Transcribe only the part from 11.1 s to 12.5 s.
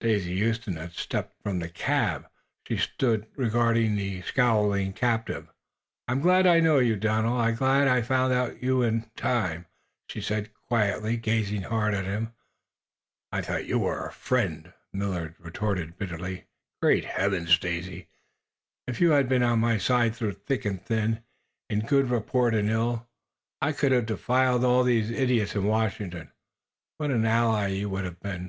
gazing hard at him.